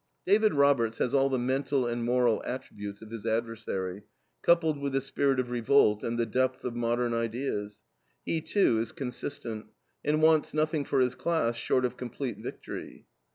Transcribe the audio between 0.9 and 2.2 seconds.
has all the mental and